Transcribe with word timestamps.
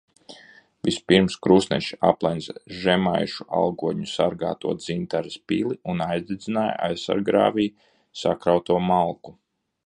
Vispirms 0.87 1.35
krustneši 1.47 1.99
aplenca 2.07 2.55
žemaišu 2.85 3.45
algotņu 3.57 4.09
sargāto 4.13 4.73
Dzintares 4.79 5.37
pili 5.53 5.79
un 5.93 6.03
aizdedzināja 6.07 6.75
aizsarggrāvī 6.89 7.69
sakrauto 8.25 8.81
malku. 8.89 9.37